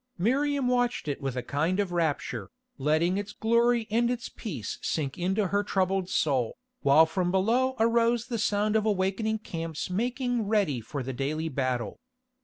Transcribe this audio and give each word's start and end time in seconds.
Miriam 0.17 0.67
watched 0.67 1.07
it 1.07 1.21
with 1.21 1.35
a 1.35 1.43
kind 1.43 1.79
of 1.79 1.91
rapture, 1.91 2.49
letting 2.79 3.19
its 3.19 3.33
glory 3.33 3.87
and 3.91 4.09
its 4.09 4.29
peace 4.29 4.79
sink 4.81 5.15
into 5.15 5.49
her 5.49 5.63
troubled 5.63 6.09
soul, 6.09 6.57
while 6.81 7.05
from 7.05 7.29
below 7.29 7.75
arose 7.79 8.25
the 8.25 8.39
sound 8.39 8.75
of 8.75 8.83
awakening 8.83 9.37
camps 9.37 9.91
making 9.91 10.47
ready 10.47 10.81
for 10.81 11.03
the 11.03 11.13
daily 11.13 11.49
battle. 11.49 11.99